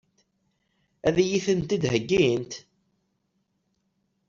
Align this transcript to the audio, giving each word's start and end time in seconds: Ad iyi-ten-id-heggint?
Ad 1.07 1.17
iyi-ten-id-heggint? 1.23 2.53